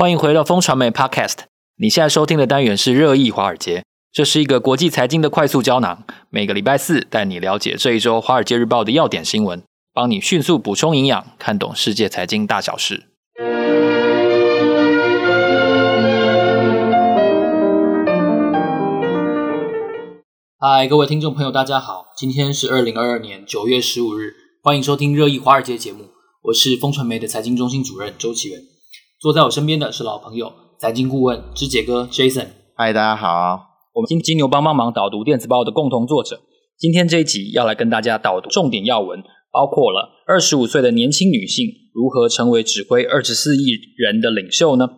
[0.00, 1.40] 欢迎回到风传媒 Podcast。
[1.76, 6.04] 你现在收听的单元是热议华尔街，这是一个国际财经的快速胶囊。
[6.30, 13.08] 每个礼拜四带你了解这一周《华尔街日报》的要点新闻，帮你迅速补充营养，看懂世界财经大小事。
[20.58, 24.32] 嗨，各位听众朋友，大家好，今天是二零二二年九月十五日，
[24.62, 26.06] 欢迎收听热议华尔街节目，
[26.44, 28.62] 我是风传媒的财经中心主任周启源。
[29.20, 32.46] 坐在我身边的是老朋友，财经顾问之杰哥 Jason。
[32.74, 33.60] 嗨，大家好，
[33.92, 36.40] 我们金金牛帮帮忙导读电子报的共同作者。
[36.78, 44.88] 今天这一集要来跟大家导读重点要闻，包括了二十五岁的年轻女性如何成为指挥二十四亿人的领袖呢？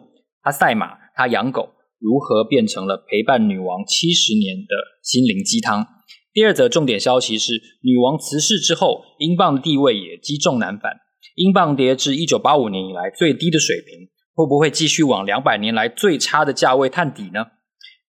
[0.41, 1.71] 她赛马，她养狗。
[1.99, 5.85] 如何变成了陪伴女王七十年的心灵鸡汤？
[6.33, 10.93] 第二则重点消息是，女王辞世之后，英镑的地位也积重难返，
[11.35, 17.47] 英镑跌至一九八五年以来最低的水平，会不会继续往两百年来最差的价位探底呢？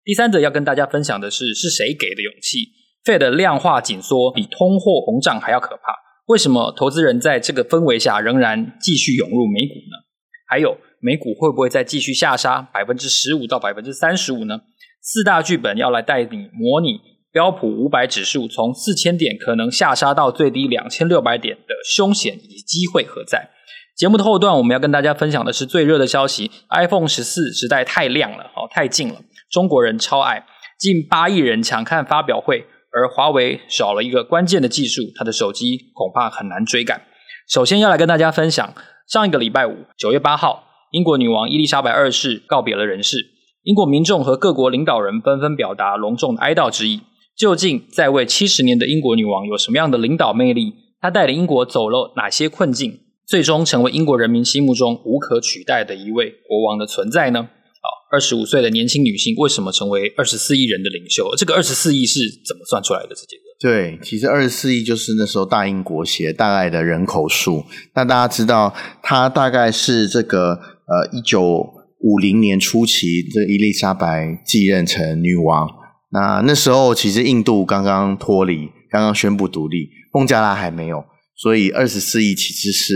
[0.03, 2.69] 第三则要跟大家分享的是，是谁给的勇气
[3.05, 5.93] ？Fed 量化紧缩比通货膨胀还要可怕，
[6.27, 10.03] 为什么投资人在这个氛围下仍然继续涌入美股呢？
[10.47, 10.77] 还有。
[11.05, 14.61] 美股会不会再继续下杀百分之十五到百分之三十五呢？
[15.01, 16.97] 四大剧本要来带你模拟
[17.29, 23.49] 标普五百指数从四千点可能下杀到最低两千六百点的凶险以及机会何在？
[23.95, 30.45] 节目的后段我们要跟大家分享的是最热的消息：iPhone 十四实在太亮了，哦，太近了，中国人超爱，
[30.79, 37.03] 近八亿人抢看发表会，而华为少了一个关键的技术，它的手机恐怕很难追赶。
[37.47, 38.73] 首先要来跟大家分享
[39.07, 40.63] 上一个礼拜五九月八号。
[40.91, 43.17] 英国女王伊丽莎白二世告别了人世，
[43.63, 47.01] 英国民众和各国领导人纷纷表达隆重的哀悼之意。
[47.35, 50.75] 究竟在位七十年的英国女王有什么样的领导魅力？
[51.01, 57.43] 她带领英国走了哪些困境，最终成为英国人民心目中无可取代的一位国王的存在呢？
[57.43, 61.33] 好，二十五岁的年轻女性为什么成为二十四亿人的领袖？
[61.35, 63.09] 这个二十四亿是怎么算出来的？
[63.09, 63.43] 这几个？
[63.59, 67.63] 对，其实二十四亿就是那时候大英国协大概的人口数。
[67.95, 70.59] 那大家知道，它大概是这个。
[70.85, 71.65] 呃，一九
[72.01, 75.65] 五零年初期，这伊丽莎白继任成女王。
[76.11, 81.05] 那那时候，其实印度刚刚脱离，刚刚宣布独立，孟加拉还没有，
[81.35, 82.93] 所以二十四亿其实是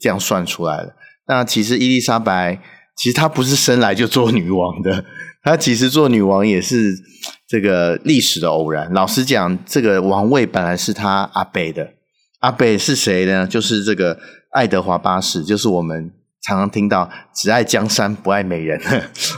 [0.00, 0.94] 这样算出来的。
[1.26, 2.60] 那其实伊丽莎白，
[2.96, 5.04] 其实她不是生来就做女王的，
[5.42, 6.94] 她其实做女王也是
[7.48, 8.92] 这个历史的偶然。
[8.92, 11.94] 老实讲，这个王位本来是她阿伯的，
[12.40, 13.46] 阿伯是谁呢？
[13.46, 14.18] 就是这个
[14.52, 16.12] 爱德华八世，就是我们。
[16.40, 18.80] 常常听到只爱江山不爱美人，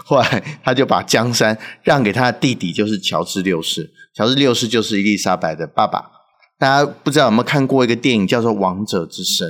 [0.05, 3.91] 后来他就把江山让给他的弟弟，就是乔治六世。
[4.15, 6.05] 乔治六世就是伊丽莎白的爸爸。
[6.61, 9.49] 大家不知道有没有看过一个电影叫做《王者之声》，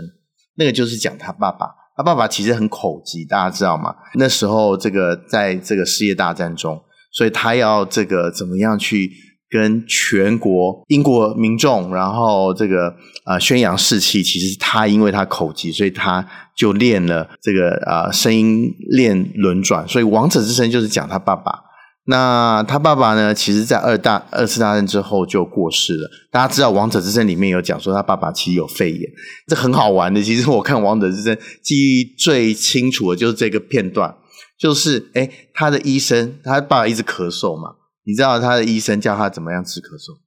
[0.55, 1.67] 那个就是讲他爸爸。
[1.97, 3.95] 他爸爸其实很口疾，大家知道吗？
[4.15, 6.81] 那时候这个在这个世界大战中，
[7.13, 9.11] 所以他要这个怎么样去？
[9.53, 12.95] 跟全国英国民众，然后这个
[13.27, 16.25] 呃宣扬士气，其实他因为他口疾，所以他
[16.57, 21.65] 就练了这个呃声音练轮转，所以王者之声就是讲他爸爸。
[22.11, 26.11] 那他爸爸呢，其实在二大二次大战之后就过世了。
[26.33, 29.01] 大家知道王者之声里面有讲说他爸爸其实有肺炎，
[29.47, 30.21] 这很好玩的。
[30.21, 34.13] 其实我看王者之声记忆最清楚的就是这个片段，
[34.59, 37.77] 就是诶他的医生，他爸爸一直咳嗽嘛。
[38.05, 40.19] 你知道他的医生叫他怎么样治咳嗽？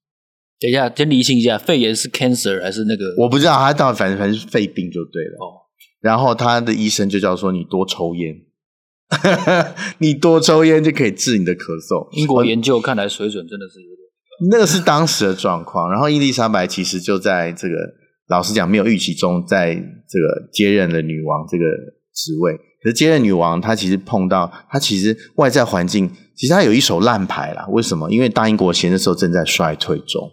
[0.62, 3.04] 等一下，先厘清一下，肺炎是 cancer 还是那个？
[3.22, 5.36] 我不知道，他到反正反正是肺病就对了。
[5.42, 5.68] 哦，
[6.00, 8.34] 然后他的医生就叫说你多抽烟，
[10.00, 12.08] 你多抽烟就可以治你的咳嗽。
[12.12, 15.92] 英国研究看来水准真的是有点，那个是当时的状况。
[15.92, 17.76] 然后伊丽莎白其实就在这个
[18.30, 21.64] 老实讲没有预期中，在这个接任了女王这个
[22.14, 22.54] 职位。
[22.82, 26.10] 可是接任女王，她其实碰到她其实外在环境。
[26.36, 28.10] 其实她有一手烂牌啦，为什么？
[28.12, 30.30] 因为大英国协那时候正在衰退中，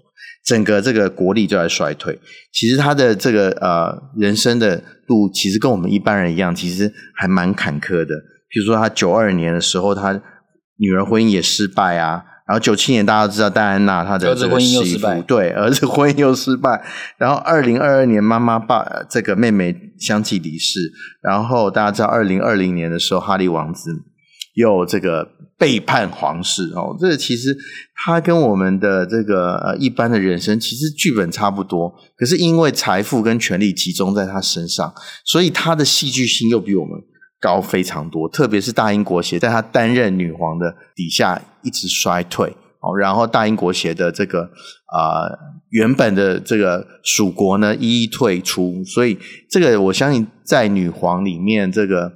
[0.47, 2.18] 整个这个国力就在衰退。
[2.52, 8.14] 其实她的这个呃人生的路，其实跟我们一般人一样，其实还蛮坎坷的。
[8.50, 10.21] 比如说他九二年的时候，他
[10.77, 12.24] 女儿婚姻也失败啊。
[12.47, 16.84] 然后九七年大家都知道戴安娜她的儿子婚姻又失败，对，儿子婚姻又失败。
[17.16, 20.92] 然后二零二二年妈妈爸这个妹妹相继离世。
[21.22, 24.04] 然后大家知道二零二零年的时候，哈利王子。
[24.57, 25.27] 又这个
[25.57, 27.57] 背叛皇室哦，这个其实
[27.95, 34.92] 他跟我们的这个呃一般的人生其实剧本差不多，可是因为财富跟权力集中在他身上，
[35.24, 36.98] 所以他的戏剧性又比我们
[37.41, 38.28] 高非常多。
[38.28, 45.27] 特别是大英国协在他担任女皇的底下一直衰退哦，然后大英国协的这个啊、
[45.71, 52.13] 原本的这个属国呢一一退出，所以这个我相信在女皇里面这个。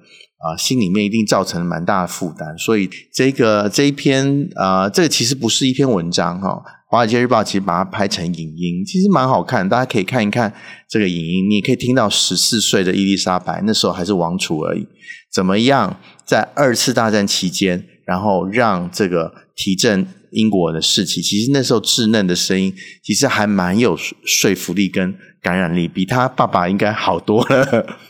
[0.47, 2.59] 呃，心里面一定造成了蛮大的负担。
[2.59, 6.63] 所以这个这一篇呃，这个其实不是一篇文章哈，
[6.95, 10.55] 《华尔街日报》其实把它拍成影音，其实蛮好看，大家可以看一看
[10.89, 14.87] 这个影音，你也可以听到十四岁的伊丽莎白那时候还是王储而已，
[15.33, 27.65] 怎么样在二次大战期间，然后让这个提振英国的士气，其实那时候稚嫩的声音，其实还蛮有说服力跟感染力，比他爸爸应该好多了。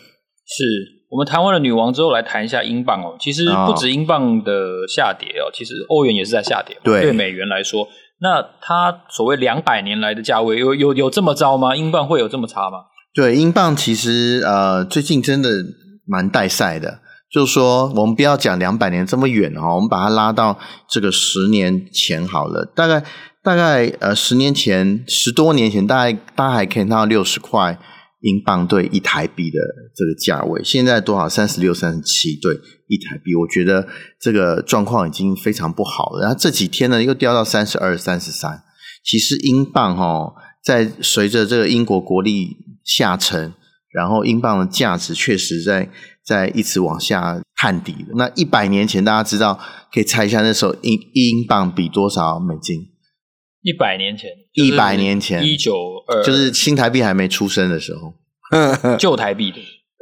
[0.47, 0.63] 是
[1.09, 3.17] 我们谈完了女王之后，来谈一下英镑哦。
[3.19, 6.77] 其实不止英镑的下跌哦，其实欧元也是在下跌。
[6.85, 7.89] 对，对美元来说，
[8.25, 11.77] 那它所谓两百年来的价位，有有有这么糟吗？
[11.77, 12.79] 英镑会有这么差吗？
[13.15, 15.51] 对，英镑其实呃最近真的
[16.07, 17.01] 蛮带赛的。
[17.31, 20.57] 就是说，我们不要讲两百年这么远哈，我们把它拉到
[20.89, 22.65] 这个十年前好了。
[22.77, 23.03] 大概
[23.43, 27.77] 大概呃十年前，十多年前，大概大家还可以看到六十块
[28.25, 29.59] 英镑兑一台币的
[29.95, 30.61] 这个价位。
[30.65, 31.29] 现在多少？
[31.29, 32.53] 三十六、三十七兑
[32.89, 33.35] 一台币。
[33.35, 33.87] 我觉得
[34.19, 36.23] 这个状况已经非常不好了。
[36.23, 38.63] 然后这几天呢，又掉到三十二、三十三。
[39.05, 43.55] 其实英镑哈，在随着这个英国国力下沉，
[43.93, 45.91] 然后英镑的价值确实在。
[46.25, 48.15] 在一直往下探底的。
[48.17, 49.61] 那一百年前，大家知道
[49.93, 52.94] 可以猜一下，那时候英英镑比多少美金？
[53.65, 55.75] 一百年前，一百年前，一九
[56.07, 58.13] 二，就是新台币还没出生的时候，
[59.01, 59.57] 旧台币的，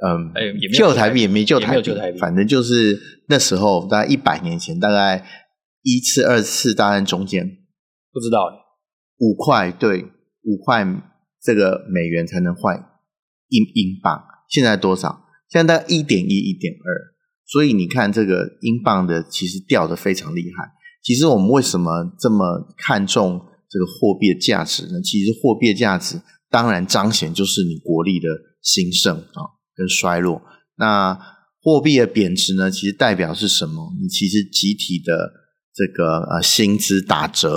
[0.04, 0.42] 嗯，哎，
[0.76, 5.24] 旧台币也没旧台币，反正就是那时候，大概一百年前，大概
[5.82, 7.46] 一次、二次大战中间，
[8.12, 8.50] 不知道，
[9.18, 10.06] 五块对，
[10.42, 10.84] 五块
[11.40, 12.76] 这个美元才能换
[13.48, 15.24] 英英镑，现在多少？
[15.48, 17.14] 现在大概一点一、一点二，
[17.46, 20.72] 所以你看这个英镑的其实掉的非常厉害。
[21.04, 23.40] 其实我们为什么这么看重
[23.72, 25.00] 这个货币的价值呢？
[25.02, 26.20] 其实货币的价值
[26.50, 28.28] 当然彰显就是你国力的
[28.60, 30.42] 兴盛啊跟衰落。
[30.76, 31.18] 那
[31.62, 33.94] 货币的贬值呢，其实代表是什么？
[33.98, 35.32] 你其实集体的
[35.74, 37.56] 这个呃薪资打折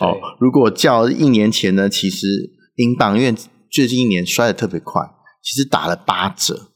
[0.00, 0.12] 哦。
[0.38, 2.26] 如果较一年前呢，其实
[2.74, 3.34] 英镑因为
[3.70, 5.00] 最近一年衰得特别快，
[5.42, 6.72] 其实打了八折。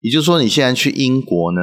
[0.00, 1.60] 也就是说，你现在去英国呢，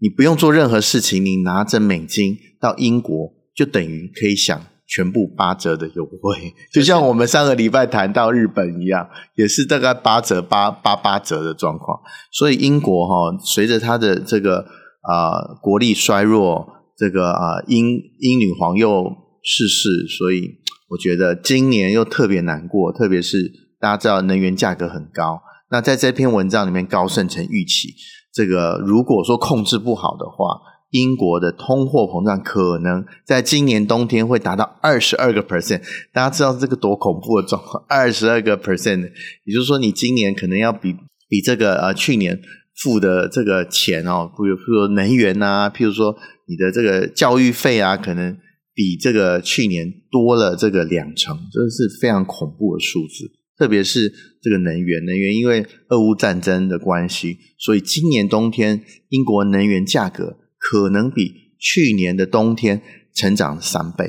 [0.00, 6.54] 你不用做任何事情，你拿着美金到英国，就等于可以享全部八折的优惠。
[6.72, 11.98] 就像我们上个礼拜谈到日本一样，也是大概八折、八八八折的状况。
[12.32, 14.58] 所以英国哈、哦，随着它的这个
[15.00, 16.66] 啊、呃、国力衰弱，
[16.96, 17.88] 这个啊、呃、英
[18.20, 19.04] 英女皇又
[19.42, 20.58] 逝世，所以
[20.90, 23.50] 我觉得今年又特别难过，特别是
[23.80, 25.40] 大家知道能源价格很高。
[25.70, 27.88] 那在这篇文章里面，高盛曾预期，
[28.32, 30.60] 这个如果说控制不好的话，
[30.94, 35.82] 英国的通货膨胀可能在今年冬天会达到二十二个 percent。
[36.12, 39.10] 大家知道这个多恐怖的状况，二十二个 percent，
[39.44, 40.94] 也就是说，你今年可能要比
[41.28, 42.40] 比这个呃去年
[42.76, 46.14] 付的这个钱哦，比如说能源啊，譬如说
[46.46, 48.38] 你的这个教育费啊，可能
[48.72, 53.32] 比这个去年多了这个两成，这是非常恐怖的数字。
[53.58, 60.36] 特别是这个能源，能源因为俄乌战争的关系，所以今年冬天英国能源价格
[60.70, 62.80] 可能比去年的冬天
[63.14, 64.06] 成长三倍，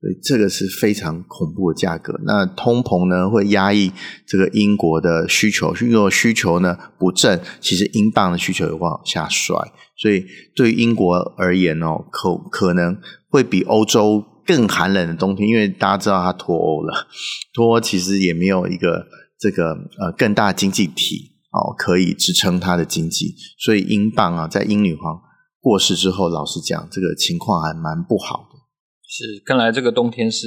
[0.00, 2.20] 所以这个是非常恐怖的价格。
[2.24, 3.90] 那通膨呢会压抑
[4.26, 9.56] 这个英国的需求，如果需求呢不振，其实英镑的需求也会往下摔。
[9.96, 12.98] 所以对于英国而言哦，可可能
[13.30, 14.24] 会比欧洲。
[14.48, 17.08] 更寒冷的冬天，因为大家知道它脱欧了，
[17.52, 19.04] 脱欧其实也没有一个
[19.40, 25.20] 这个呃更大经济体哦可以支撑它的经济，所以英镑啊，在英女皇
[25.66, 28.54] 过世之后，老实讲，这个情况还蛮不好的。
[29.02, 30.46] 是，看来这个冬天是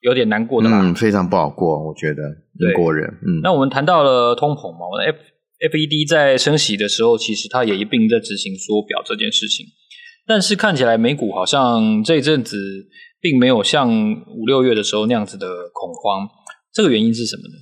[0.00, 2.22] 有点难过的啦，嗯，非常不好过，我觉得
[2.58, 3.08] 英国人。
[3.22, 5.16] 嗯，那我们谈到了通膨嘛，我们 F
[5.70, 9.64] F E D 在升息的时候，其实它也一并在执行缩表这件事情。
[10.26, 12.58] 但是看起来美股好像这一阵子
[13.20, 16.28] 并没有像五六月的时候那样子的恐慌，
[16.74, 17.54] 这个原因是什么呢？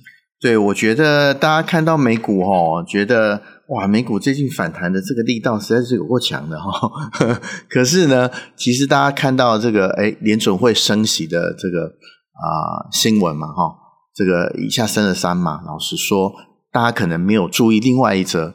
[0.45, 6.69] 对，我觉得大家看到美股哦，觉得哇，美股最近反弹的这个力道实在是有够强的哈。
[7.67, 13.73] 可是呢，其实大家看到这个诶联准会升息的这个啊、新闻嘛哈，
[14.13, 16.31] 这个一下升了三嘛，老实说，
[16.71, 18.53] 大家可能没有注意另外一则。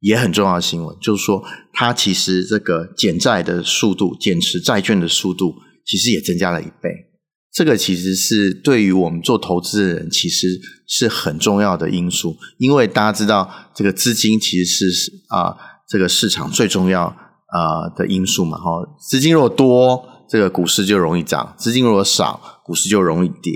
[0.00, 1.42] 也很重要的新闻，就是说，
[1.72, 5.54] 它其实这个减债的速度、减持债券的速度，
[5.86, 6.90] 其实也增加了一倍。
[7.52, 12.36] 这个其实是对于我们做投资的人，其实是很重要的因素。
[12.58, 15.56] 因为大家知道，这个资金其实是啊、呃，
[15.88, 18.56] 这个市场最重要啊、的因素嘛。
[18.56, 23.52] 哈，资金如果多，这个股市就容易涨；资金如果少，股市就容易跌。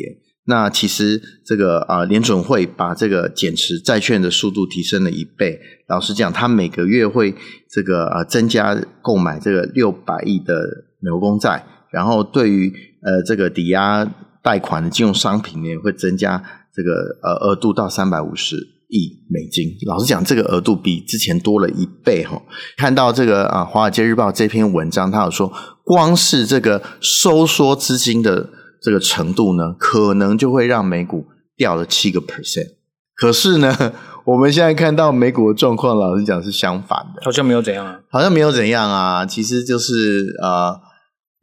[0.46, 5.58] 那其实这个啊，联准会把这个减持债券的速度提升了一倍。
[5.88, 7.34] 老实讲，它每个月会
[7.70, 10.54] 这个呃增加购买这个六百亿的
[11.00, 12.70] 美国公债，然后对于
[13.04, 14.04] 呃这个抵押
[14.42, 16.42] 贷款的金融商品呢，会增加
[16.75, 16.90] 这个
[17.23, 18.56] 呃额度到三百五十
[18.88, 19.76] 亿美金。
[19.87, 22.42] 老实讲，这个额度比之前多了一倍哈。
[22.76, 25.52] 看到这个啊，《华尔街日报》这篇文章，他有说，
[25.84, 28.50] 光是这个收缩资金的。
[28.82, 31.25] 这个程度呢，可能就会让美股
[31.56, 32.75] 掉了七个 percent。
[33.16, 33.94] 可是呢，
[34.26, 39.25] 我们现在看到美股的状况，老实讲是相反的，好像没有怎样啊，好像没有怎样啊。
[39.25, 40.78] 其实就是呃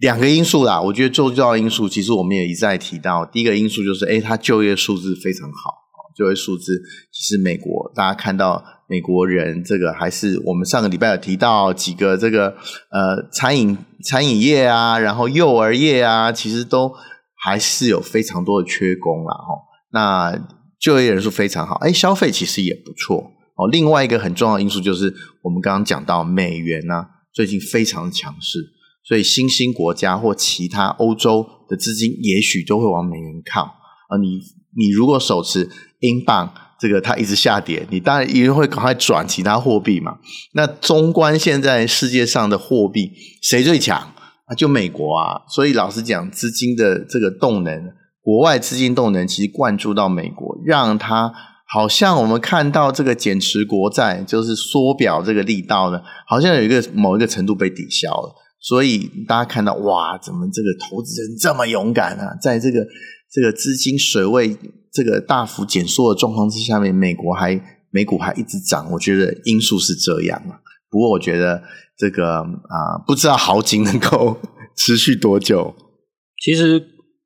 [0.02, 0.82] 两个因素啦。
[0.82, 5.74] 我觉得最重要的因素，其实我们也一再提到，第一个因素就是，诶，它就业数字非常好，
[6.18, 6.82] 就业数字
[7.14, 12.50] 其实美国大家看到美国人这个还是我们上个礼拜有提到几个这个
[12.90, 16.94] 呃餐饮餐饮业啊，然后幼儿业啊，其实都。
[17.44, 19.58] 还是有非常多的缺工啦，哈，
[19.94, 20.48] 那
[20.80, 23.68] 就业人数非常好，哎，消费其实也不错哦。
[23.68, 27.04] 另外一个很重要的因素就是我们刚刚讲到美元呢，
[27.34, 28.60] 最近非常强势，
[29.04, 33.64] 所以新兴国家或其他欧洲的资金也许都会往美元靠。
[33.64, 34.40] 啊，你
[34.78, 40.18] 你如果手持英镑，这个它一直下跌，你当然一定会赶快转其他货币嘛。
[40.54, 44.14] 那纵观现在世界上的货币，谁最强？
[44.58, 51.32] 就美国啊，所以老实讲，资金的这个动能，国外资金动能其实灌注到美国，让它
[51.66, 58.36] 好像我们看到这个减持国债，就是缩表这个力道呢，好像有一个某一个程度被抵消了。
[58.62, 62.38] 所以大家看到哇，怎么这个投资人这么勇敢啊？
[62.42, 62.86] 在这个
[63.32, 64.56] 这个资金水位
[64.94, 70.62] 这个大幅减缩的状况之下面，美国还美股还一直涨，我觉得因素是这样啊。
[70.92, 71.64] 不过我觉得
[71.98, 74.38] 这个啊、不知道好景能够
[74.76, 75.74] 持续多久。
[76.44, 76.80] 其实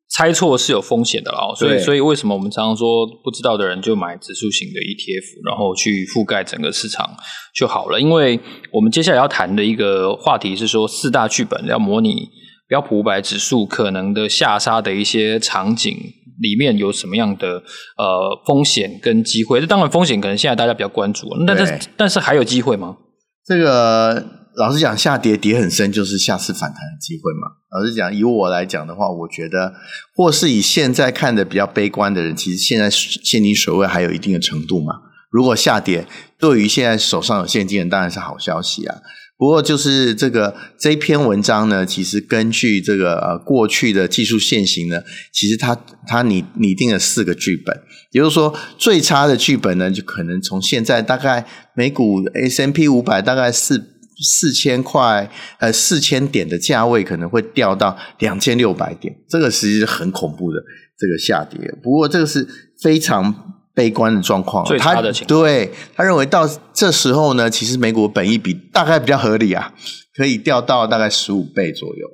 [0.09, 7.09] 猜错是有风险的哦，所以所以为什么我们常常说不知道的人就买指数型的 ETF，然后去覆盖整个市场
[7.55, 7.99] 就好了。
[7.99, 8.39] 因为
[8.71, 12.29] 我们接下来要谈的一个话题是说四大剧本要模拟
[12.67, 15.97] 标普五百指数可能的下杀的一些场景
[16.39, 17.63] 里面有什么样的
[17.97, 19.59] 呃风险跟机会？
[19.59, 22.97] 这当然风险可能现在大家比较关注，但是但是还有机会吗？
[23.45, 24.23] 这个
[24.57, 27.57] 老实讲，下跌跌很深，就是下次反弹的机会嘛。
[27.71, 29.73] 老实讲，以我来讲的话，我觉得，
[30.15, 34.93] 或是以现在看的比较悲观的人，其实现在现金水位还有一定的程度嘛。
[35.29, 36.07] 如果下跌，
[36.39, 38.95] 对于现在手上有现金的人当然是好消息啊。
[39.37, 45.01] 不过，就是这个这篇文章呢，其实根据这个呃过去的技术线型呢，
[45.33, 47.77] 其实它它拟拟定了四个剧本，
[48.11, 51.45] 也就是说，最差的剧本呢，就可能从现在大概
[51.75, 53.77] 美股 S M P 五百大概四
[54.23, 55.29] 四千块
[55.59, 60.59] 呃四千点的价位，可能会掉到两千六百点，这个其实很恐怖的
[60.97, 61.59] 这个下跌。
[61.81, 62.47] 不过，这个是
[62.81, 63.51] 非常。
[63.75, 69.73] 悲观的状况，最差的情对他认为到这时候呢，其实美股本益比大概比较合理啊，
[70.15, 72.07] 可以掉到大概十五倍左右，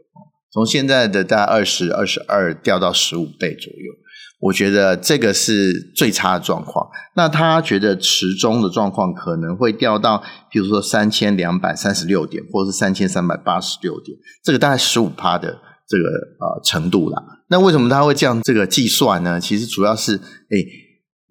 [0.51, 3.93] 从现在的大概二十二十二掉到十五倍左右。
[4.41, 6.85] 我觉得这个是最差的状况。
[7.15, 10.21] 那他觉得持中的状况可能会掉到，
[10.51, 15.57] 比如说三千两百三十六点，或者是三千三百八十六点，这个大概十五趴的
[15.87, 17.23] 这个呃程度啦。
[17.49, 19.39] 那为什么他会这样这个计算呢？
[19.39, 20.65] 其实主要是诶。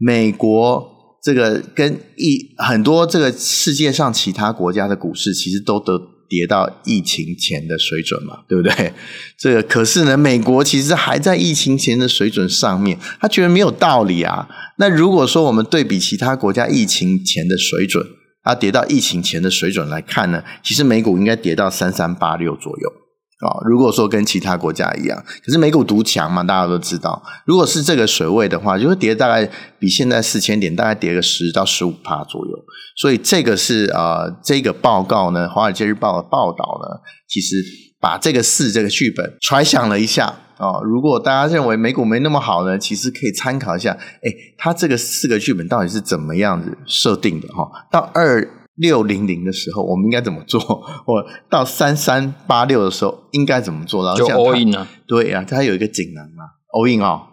[0.03, 0.83] 美国
[1.23, 8.93] 这个跟一很多这个世界上其他国家的股市，其实都得跌到疫情前的水准嘛，对不对？
[9.37, 14.49] 这个可是呢，美国其实还在疫情前的水准上面，他觉得没有道理啊。
[14.79, 18.07] 那如果说我们对比其他国家疫情前的水准，
[18.43, 22.93] 啊跌到疫情前的水准来看呢，其实美股应该跌到三三八六左右。
[23.41, 27.23] 啊，如果说跟其他国家一样，可是美股独强嘛，大家都知道。
[27.47, 32.53] 如果是这个水位的话，就会跌大概比现在四千点大概跌个十到十五趴左右。
[32.97, 37.57] 所以这个是呃，这个报告呢，《华尔街日报》的报道呢，其实
[37.99, 40.27] 把这个四这个剧本揣想了一下
[40.59, 40.81] 啊。
[40.85, 43.93] 如果大家认为美股没那么好呢，其实可以参考一下，
[44.23, 47.67] 诶，它这个四个剧本到底是怎么样子设定的哈？
[47.91, 48.60] 到二。
[48.81, 50.59] 六零零的时候，我们应该怎么做？
[51.05, 54.05] 或到三三八六的时候，应该怎么做？
[54.05, 54.89] 然后就 all in 啊？
[55.07, 57.27] 对啊，它有一个锦囊啊，all in 哦。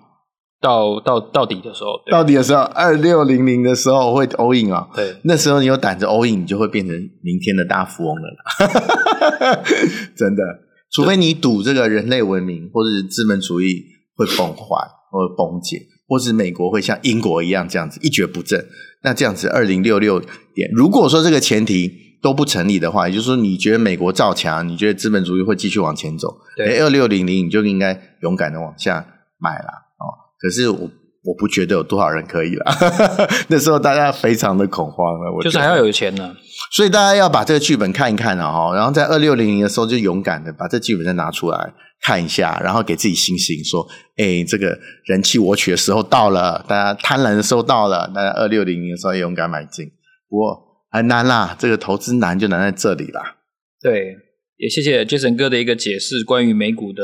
[0.59, 4.89] 到到到底的时候，到底的时候，二六零零的时候会 all in 啊？
[4.93, 9.63] 对，那时候你有胆子 all in，你就会变成明天的大富翁了啦。
[10.17, 10.43] 真的，
[10.91, 13.83] 除非你赌这个人类文明或者是资本主义
[14.15, 14.65] 会崩坏
[15.11, 18.65] 或者崩解，或是美国会像英国一样这样子一蹶不振。
[19.03, 29.05] 那这样子，二零六六点，如果说这个前提都不成立的话，也就是说，你觉得美国造强，你觉得资本主义会继续往前走，对，二六零零你就应该勇敢的往下
[29.37, 29.67] 买了
[29.99, 30.05] 哦。
[30.39, 30.89] 可是我
[31.23, 32.65] 我不觉得有多少人可以了。
[33.49, 36.35] 那时候大家非常的恐慌了，我就是还要有钱呢。
[36.71, 49.89] 所以大家要把这个剧本看一看啊，哈，然后在二六零零的时候就勇敢的把这剧本再拿出来看一下，然后给自己信心，说，哎，这个人气我取的时候到了，大家贪婪的时候到了，大家二六零零的时候也勇敢买进。
[50.29, 53.37] 不过很难啦，这个投资难就难在这里啦。
[53.81, 54.15] 对，
[54.57, 57.03] 也谢谢 Jason 哥的一个解释，关于美股的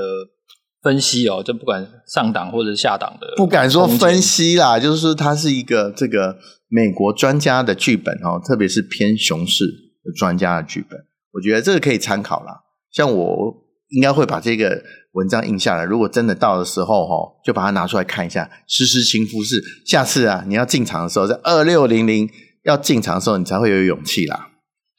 [0.83, 6.37] 分析哦，就不管上档或者下档的，不敢说分析啦，就是说它是一个这个。
[6.75, 10.99] 美国专家的剧本哦，特别是偏熊市的专家的剧本，
[11.31, 12.61] 我觉得这个可以参考啦。
[12.91, 13.53] 像我
[13.89, 17.13] 应该会把这个文章印下来，如果真的到的时候哈，
[17.45, 22.27] 就把它拿出来看一下，实时情况是下次啊，你要进场的时候，在二六零零
[22.63, 24.52] 要进场的时候，你才会有勇气啦。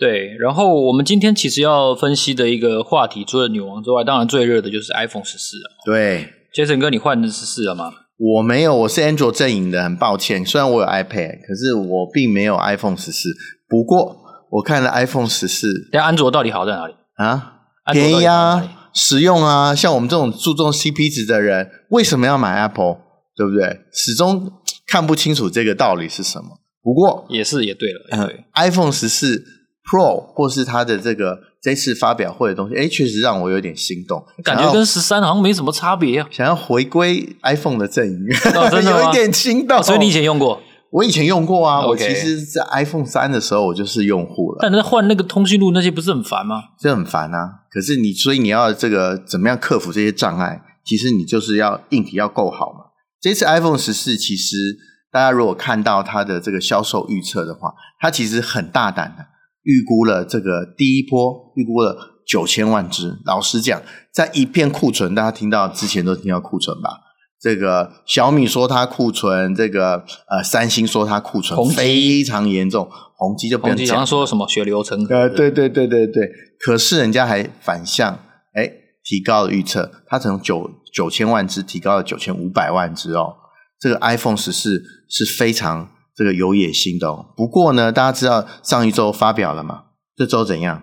[0.04, 5.62] 对，然后我们今天其实要分析的一个话题，除了女王之外，当然最热的就是 iPhone 十四了。
[5.86, 7.90] 对，Jason 哥，你换的十四了吗？
[8.18, 10.44] 我没有，我是 Android 阵营的，很抱歉。
[10.44, 13.30] 虽然我有 iPad，可是我并没有 iPhone 十四。
[13.66, 14.14] 不过
[14.50, 17.62] 我看了 iPhone 十四，但安卓到底好在哪里啊？
[17.90, 19.74] 便宜啊，实用啊。
[19.74, 22.98] 像我们这种注重 CP 值的人，为什么要买 Apple？
[23.34, 23.80] 对不对？
[23.90, 24.52] 始终
[24.86, 26.58] 看不清楚这个道理是什么。
[26.82, 29.42] 不过也是也对了，，iPhone 十四
[29.90, 31.38] Pro 或是它的这个。
[31.64, 36.28] 这次发表会的东西，哎，确实让我有点心动，感觉跟十三好像没什么差别啊。
[36.30, 38.18] 想要回归 iPhone 的阵营，
[38.54, 39.82] 哦、真的 有一点心动。
[39.82, 40.60] 所以你以前用过？
[40.90, 41.80] 我以前用过啊。
[41.80, 44.58] Okay 我其实，在 iPhone 三的时候，我就是用户了。
[44.60, 46.56] 但是换那个通讯录那些，不是很烦吗？
[46.78, 47.50] 这很烦啊。
[47.72, 50.60] 可是你，所以你要这个怎么样克服这些障碍？
[50.84, 52.80] 其实你就是要硬体要够好嘛。
[53.22, 54.76] 这次 iPhone 十四，其实
[55.10, 59.24] 大家如果看到它的这个销售预测的话，它其实很大胆的
[59.64, 62.12] 预估了这个第一波，预估了。
[62.26, 67.00] 九千万只，老实讲，在一片库存，大家听到之前都听到库存吧？
[67.38, 73.80] 这个小米说它库存，这个呃，三星说它库存非常严重，宏基就不用讲。
[73.80, 75.14] 宏基好像说什么血流成河。
[75.14, 78.18] 呃，对对对对对，可是人家还反向，
[78.54, 78.72] 哎，
[79.04, 83.34] 提高了预测，它从九九千万只提高了九千五百万只哦。
[83.78, 87.26] 这个 iPhone 十四是非常这个有野心的哦。
[87.36, 89.84] 不过呢，大家知道上一周发表了嘛？
[90.16, 90.82] 这周怎样？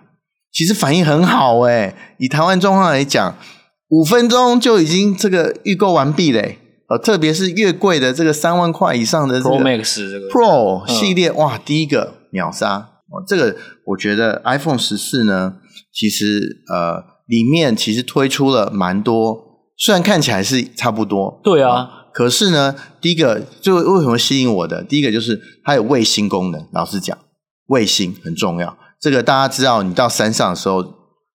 [0.52, 3.36] 其实反应很好诶，以台湾状况来讲，
[3.88, 6.58] 五分钟就已经这个预购完毕嘞。
[6.88, 12.90] 呃，特别是越贵的这个三万块以上的这个 Pro Max 这个 Pro 系列，嗯、哇，第一个秒杀。
[13.08, 15.54] 哦，这个我觉得 iPhone 十四呢，
[15.90, 19.38] 其实呃里面其实推出了蛮多，
[19.78, 24.84] 虽然看起来是差不多，对啊，可是呢，第一个就为什么吸引我的？
[24.84, 27.16] 第一个就是它有卫星功能，老实讲，
[27.68, 28.76] 卫星很重要。
[29.00, 30.84] 这个大家知道，你到山上的时候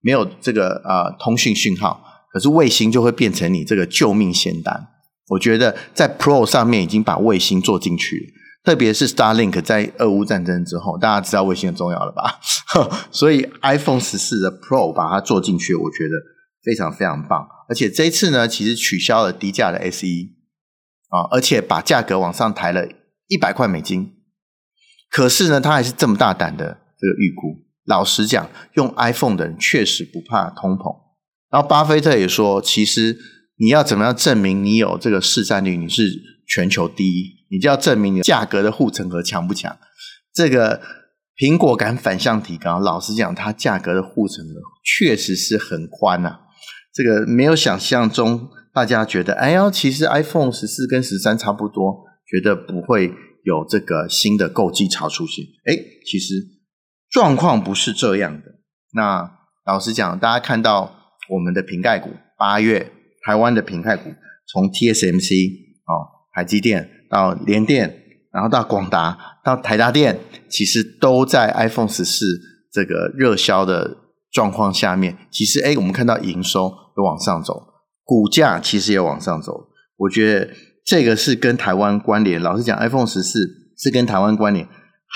[0.01, 4.89] 没有这个呃通讯讯号，可是卫星就会变成你这个救命仙丹。
[5.29, 8.33] 我觉得在 Pro 上面已经把卫星做进去了，
[8.65, 12.41] 特别是 Starlink 在俄乌战争之后，大家知道卫星很重要了吧？
[13.13, 16.15] 所以 iPhone 十四的 Pro 把它做进去，我觉得
[16.65, 17.47] 非常非常棒。
[17.69, 20.07] 而且这一次呢，其实取消了低价的 SE
[21.13, 22.89] 啊，而且把价格往上抬了
[23.29, 24.15] 一百块美金。
[25.11, 26.79] 可是呢，他还是这么大胆的。
[26.99, 31.03] 这个预估，老实讲，用 iPhone 的人确实不怕通膨。
[31.51, 33.19] 然后，巴菲特也说，其实
[33.57, 36.13] 你要怎么样证明你有这个市占率，你是
[36.47, 39.77] 全球第一，你就要证明你价格的护城河强不强。
[40.33, 40.81] 这个
[41.37, 46.41] 苹果敢反向提高，老实讲，它价格的护城河确实是很宽呐、啊。
[46.95, 53.13] 这个没有想象中，大家觉得，哎呀，其实 iPhone 十四跟十三差不多，觉得不会
[53.45, 55.45] 有这个新的购机潮出现。
[55.67, 56.35] 哎，其实。
[57.11, 58.55] 状况不是这样的。
[58.95, 59.31] 那
[59.67, 60.95] 老实讲，大家看到
[61.29, 62.09] 我们的瓶盖股，
[62.39, 62.91] 八月
[63.23, 64.09] 台湾的瓶盖股，
[64.51, 65.51] 从 TSMC
[65.85, 72.41] 哦，台积电到联电，然后到广达到台达电，其实都在 iPhone 十四
[72.73, 73.95] 这个热销的
[74.31, 75.19] 状况下面。
[75.31, 77.72] 其实，哎，我们看到营收都往上走，
[78.05, 79.69] 股价其实也往上走。
[79.97, 80.51] 我觉得
[80.85, 82.41] 这个是跟台湾关联。
[82.41, 83.41] 老实讲，iPhone 十四
[83.79, 84.69] 是跟台湾关联。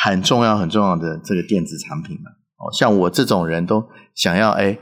[0.05, 3.83] 很重要很重要的这个电子产品嘛哦，像我这种人都
[4.14, 4.79] 想要哎，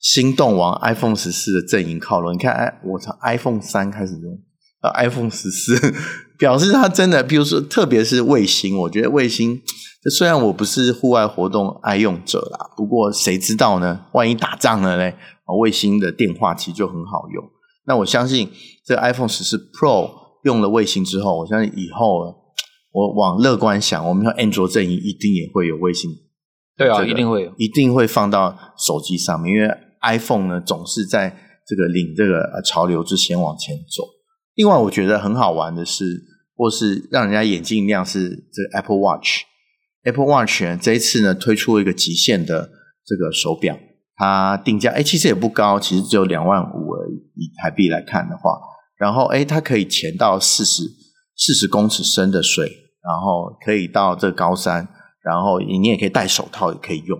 [0.00, 2.34] 心动往 iPhone 十四的阵营靠拢。
[2.34, 4.36] 你看，哎，我从 iPhone 三开始用，
[4.80, 5.94] 到 iPhone 十四，
[6.38, 9.60] 表示它真的，比如说，特别是卫星，我觉得卫星，
[10.10, 14.06] 虽然我不是户外活动爱用者啦，不过谁知道呢？
[14.12, 15.12] 万一打仗了呢？
[15.60, 17.44] 卫星的电话其实就很好用。
[17.86, 18.50] 那我相信，
[18.84, 20.10] 这 iPhone 十四 Pro
[20.44, 22.36] 用了卫星之后，我相信以后。
[22.90, 26.10] 我往乐观想，我们说安卓阵营一定也会有卫星，
[26.76, 29.68] 对啊，一定会有，一定会放到手机上面，因为
[30.02, 31.36] iPhone 呢总是在
[31.66, 34.04] 这个领这个潮流之前往前走。
[34.58, 36.04] 另外，我觉得很好玩的是，
[36.56, 39.42] 或是让人家眼睛一亮是这 Apple Watch。
[40.02, 42.68] Apple Watch 呢，这一次呢推出了一个极限的
[43.06, 43.78] 这个手表，
[44.16, 48.58] 它定价哎其实也不高，其实只有两万五而已，以台币来看的话，
[48.98, 50.82] 然后哎它可以潜到四十
[51.36, 54.88] 四十公尺深的水，然后可以到这高山，
[55.22, 57.16] 然后你也可以戴手套也可以用，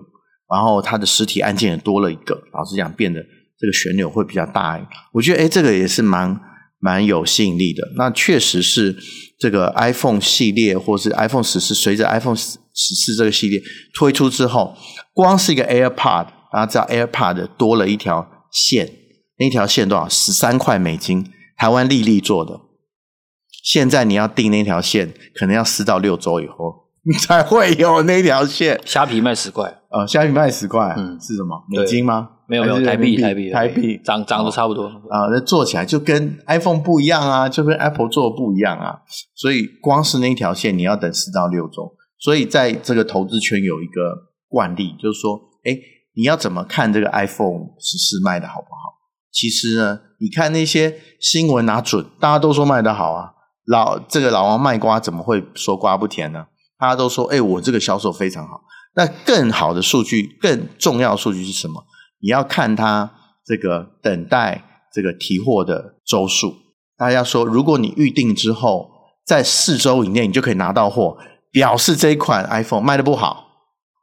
[0.53, 3.21] 然后它的实体按键也多了一个，老实讲变得
[3.57, 6.48] 这个旋钮会比较大一点，我觉得哎这个也是蛮。
[6.79, 8.95] 蛮有吸引力的，那确实是
[9.37, 13.61] 这个 iPhone 系列，或是 iPhone 十四，随着 iPhone 十四这个系列
[13.93, 14.75] 推出之后，
[15.13, 18.89] 光是一个 AirPod，大家知道 AirPod 多了一条线，
[19.37, 20.07] 那条线多少？
[20.07, 22.61] 十三块美金，台湾丽丽做的。
[23.61, 26.87] 现在你要订那条线，可能要四到六周以后
[27.21, 28.79] 才会有那条线。
[28.85, 31.65] 虾皮卖十块，呃，虾皮卖十块，嗯，是什么？
[31.69, 32.29] 美金吗？
[32.49, 39.01] 没有没有台币台币台币涨涨都差不多啊，那做起来就跟 iPhone 不一样啊，就跟 Apple 做的不一样啊，
[39.35, 44.15] 所以光是那一条线你要等四到六周，所以在这个投资圈有一个
[44.47, 45.77] 惯例，就是说，哎，
[46.15, 48.97] 你要怎么看这个 iPhone 十四卖的好不好？
[49.31, 53.29] 其实呢，你看那些新闻拿准，大家都说卖的好啊，
[53.67, 56.47] 老这个老王卖瓜怎么会说瓜不甜呢？
[56.79, 58.61] 大家都说，哎，我这个销售非常好，
[58.95, 61.85] 那更好的数据，更重要的数据是什么？
[62.21, 63.11] 你要看它
[63.45, 66.53] 这个等待这个提货的周数。
[66.97, 68.91] 大家说，如果你预定之后，
[69.25, 71.17] 在四周以内你就可以拿到货，
[71.51, 73.47] 表示这一款 iPhone 卖得不好，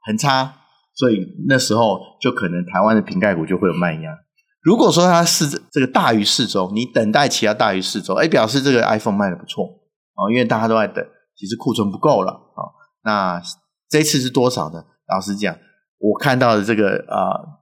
[0.07, 0.55] 很差，
[0.95, 4.19] 所以那时候就可能台湾的瓶盖股就会有卖压。
[4.63, 11.05] 如果说它是这个大于四周，你等待期要大于四周，哎，表示这个 iPhone 卖得不错哦，因为大家都在等，
[11.37, 12.61] 其实库存不够了啊。
[13.05, 13.43] 那
[13.91, 14.83] 这次是多少呢？
[15.15, 15.55] 老实讲，
[15.99, 17.37] 我看到的这个啊。
[17.37, 17.56] 呃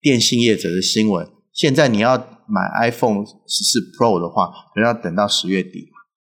[0.00, 5.88] 电信业者的新闻，现在你要买 iPhone 十四 Pro 的话，可能要等到十月底，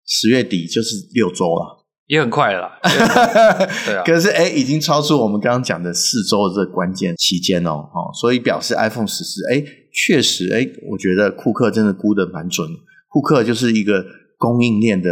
[0.06, 2.78] 十月底就是六周了，也很快了啦。
[3.86, 12.68] 对啊，可是哎，已经超出我们刚刚讲的四周的这个关键期间哦，哦，所以表示 iPhone 十四，哎，确实，哎，我觉得库克真的估的蛮准。
[13.08, 14.04] 库克就是一个
[14.36, 15.10] 供应链的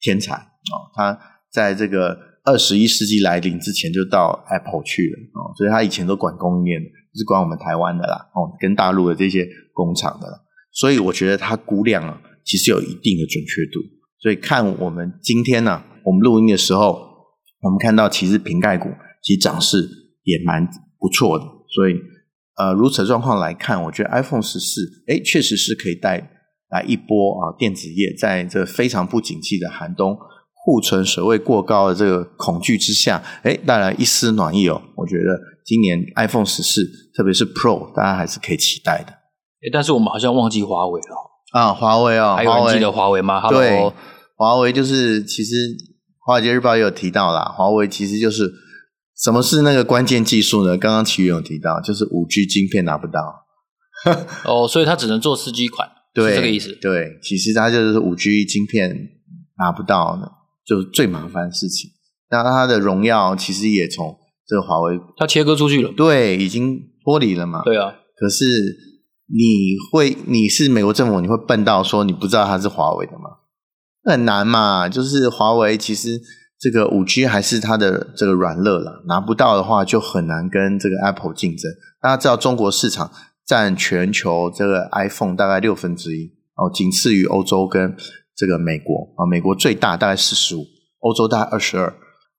[0.00, 1.18] 天才哦，他
[1.52, 6.80] 在这个二十一世纪来临之前就到 Apple 去了哦，所以他以前都管供应链。
[7.14, 10.26] 是管我们台湾的啦，哦，跟大陆的这些工厂的，
[10.72, 13.80] 所以我觉得它估量啊，其实有一定的准确度。
[14.20, 17.00] 所以看我们今天呢、我们录音的时候，
[17.62, 18.90] 我们看到其实瓶盖股
[19.22, 19.88] 其实涨势
[20.24, 20.66] 也蛮
[20.98, 21.44] 不错的。
[21.74, 21.94] 所以
[22.56, 26.30] 呃，如此状况来看，我觉得 iPhone 十四，哎，确实是可以带
[26.68, 30.16] 来一波啊，电子业在这非常不景气的寒冬。
[30.62, 34.82] 库存水位过高的这个恐惧之下，哎，带来一丝暖意哦。
[34.94, 35.40] 我觉得
[35.70, 36.84] 今年 iPhone 十四，
[37.16, 39.12] 特别是 Pro，大家还是可以期待的。
[39.12, 41.16] 哎，但是我们好像忘记华为了
[41.52, 43.48] 啊，华为哦，还有人记得华为吗？
[43.48, 43.92] 对，
[44.36, 45.54] 华为就是其实
[46.26, 48.52] 《华尔街日报》也有提到啦，华为其实就是
[49.16, 50.76] 什么是那个关键技术呢？
[50.76, 53.20] 刚刚齐宇有提到，就是五 G 晶片拿不到。
[54.44, 56.76] 哦，所以它只能做四 G 款，对，是这个意思。
[56.82, 58.90] 对，其实它就是五 G 晶片
[59.56, 60.32] 拿不到的。
[60.66, 61.90] 就是最麻烦的事情。
[62.30, 64.16] 那它的荣耀其实也从
[64.50, 67.62] 这个华为，它切割出去了，对，已经脱离了嘛。
[67.62, 67.94] 对啊。
[68.16, 68.44] 可是
[69.28, 73.30] 你会，你是美国政府，你会笨到说你不知道它是华为的吗？
[74.02, 74.88] 很难嘛。
[74.88, 76.20] 就是华为其实
[76.58, 81.70] 这个五 G 还是它的这个软肋了，拿不到的话就很难跟这个 Apple 竞争。
[82.02, 83.12] 大家知道中国市场
[83.46, 87.96] 占全球这个 iPhone 大概六分之一哦，仅次于欧洲跟。
[88.36, 90.64] 这个美国啊，美国最大大概四十五，
[91.00, 91.94] 欧洲大概二十二，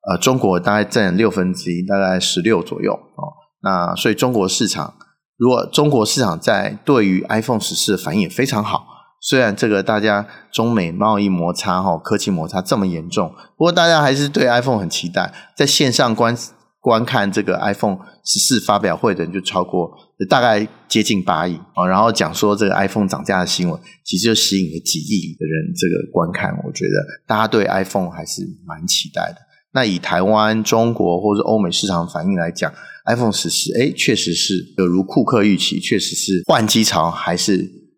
[0.10, 3.34] 呃，中国大概占六分之一，大概十六左右哦。
[3.64, 4.96] 那所以中国市场，
[5.38, 8.86] 如果中国市场在对于 iPhone 十四反应也非常好，
[9.22, 16.36] 虽然这个大家中美贸易摩擦哈、科技摩擦这么严重，不过大家还是对 iPhone 很期待，在线上观
[16.80, 19.92] 观看这个 iPhone 十四发表会的人就超过。
[20.30, 26.56] 大概接近八亿啊，然后讲说这个 iPhone 涨价的新闻，其实就吸引了几亿的人这个观看。
[26.64, 26.92] 我觉得
[27.26, 29.38] 大家对 iPhone 还是蛮期待的。
[29.74, 32.72] 那以台湾、中国或者欧美市场反应来讲
[33.06, 37.58] ，iPhone 十四，哎，确实是有如库克预期，确实是换机潮还是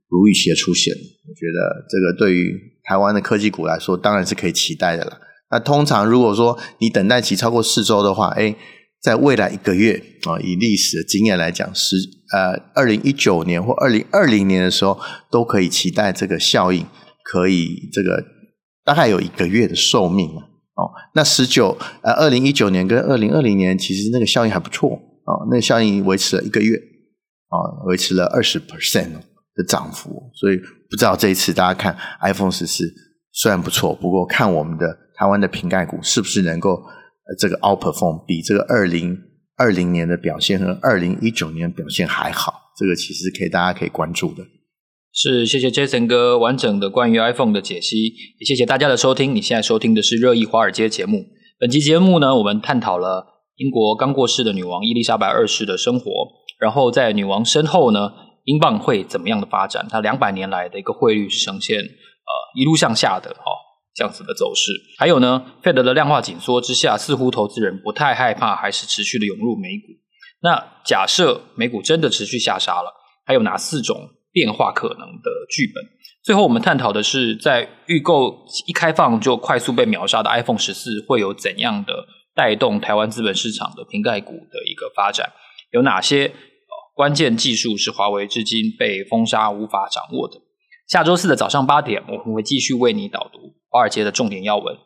[0.09, 0.93] 如预期出现。
[0.93, 5.19] 我觉得这个对于台湾的科技股来说，当然是可以期待的了。
[5.51, 8.55] 那通常如果说你等待期超过四周的话，哎。
[9.03, 11.97] 在未来一个月啊，以历史的经验来讲，十
[12.31, 14.97] 呃，二零一九年或二零二零年的时候，
[15.29, 16.85] 都可以期待这个效应
[17.21, 18.23] 可以这个
[18.85, 20.29] 大概有一个月的寿命
[20.75, 20.91] 哦。
[21.15, 24.91] 那十九呃，二零一九年跟二零二零年其实那个效应还不错
[25.25, 29.11] 哦，那个效应维持了一个月啊，维持了二十 percent。
[29.55, 30.57] 的涨幅，所以
[30.89, 32.91] 不知道这一次大家看 iPhone 十四
[33.31, 39.15] 虽然不错，不过看我们的台湾的瓶盖股是不是能够呃这个 outperform 比这个二零
[39.55, 44.43] 二零年的表现和二零一九年表现还好，这个其实可以大家可以关注的。
[45.15, 48.07] 是，谢谢 Jason 哥完整的关于 iPhone 的解析，
[48.39, 49.35] 也谢谢大家的收听。
[49.35, 51.27] 你现在收听的是热议华尔街节目。
[51.59, 56.11] 本期节目呢，我们探讨了英国刚过世的女王伊丽莎白二世的生活，
[56.59, 58.11] 然后在女王身后呢，
[58.45, 59.85] 英镑会怎么样的发展？
[59.87, 63.53] 它两百年来的一个汇率是呈现呃一路向下的哦
[63.93, 64.71] 这样子的走势。
[64.97, 69.93] 还有呢，Fed 的量化紧缩之下，似乎投资人不太害怕，还是持续的涌入美股。
[70.41, 72.91] 那假设美股真的持续下杀了，
[73.27, 74.09] 还有哪四种？
[74.33, 75.81] 变化可能的剧本。
[76.23, 85.31] 最后，我们探讨的是，在预购一开放就快速被秒杀的 iPhone 十四，会有怎样的带动台湾资本市场的瓶盖股的一个发展？
[85.71, 86.33] 有哪些
[86.95, 90.35] 关键技术是华为至今被封杀无法掌握的？
[90.87, 94.77] 下周四的早上八点，我们会继续为你导读华尔街的重点要闻。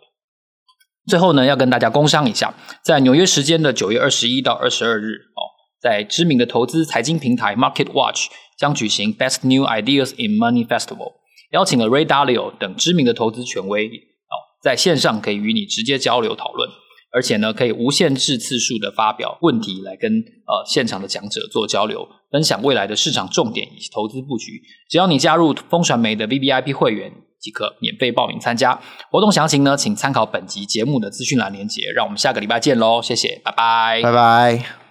[1.05, 5.41] 最后呢，要跟大家工商一下，在纽约时间的九月二十一到二十二日，哦，
[5.79, 8.27] 在知名的投资财经平台 Market Watch。
[8.57, 11.13] 将举行 Best New Ideas in Money Festival，
[11.51, 16.69] 邀请了 Ray Dalio 等知名的投资权威哦，在线上可以与你直接交流讨论，
[17.13, 24.61] 而且呢，可以无限制次数的发表问题来跟呃现场的讲者做交流，分享未来的市场重点以及投资布局。
[24.89, 28.79] 只要你加入风传媒的 VVIP 会员，即可免费报名参加。
[29.11, 31.91] 活动详情呢，请参考本集节目的资讯栏连结。
[31.95, 34.86] 让我们下个礼拜见喽，谢谢，拜拜，拜拜。